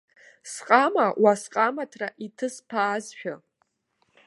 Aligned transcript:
Сҟама 0.51 1.05
уа 1.23 1.33
сҟамаҭра 1.41 2.07
иҭысԥаазшәа. 2.25 3.33